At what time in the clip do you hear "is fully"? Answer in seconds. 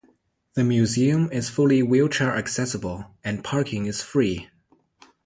1.31-1.83